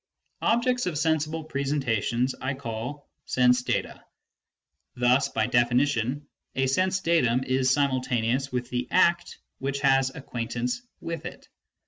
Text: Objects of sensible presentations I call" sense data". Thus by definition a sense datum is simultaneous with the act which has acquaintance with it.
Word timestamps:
Objects 0.41 0.87
of 0.87 0.97
sensible 0.97 1.43
presentations 1.43 2.33
I 2.41 2.55
call" 2.55 3.07
sense 3.35 3.61
data". 3.61 4.03
Thus 4.95 5.29
by 5.29 5.45
definition 5.45 6.25
a 6.55 6.65
sense 6.65 6.99
datum 7.01 7.43
is 7.43 7.71
simultaneous 7.71 8.51
with 8.51 8.71
the 8.71 8.87
act 8.89 9.37
which 9.59 9.81
has 9.81 10.09
acquaintance 10.15 10.81
with 11.01 11.25
it. 11.27 11.47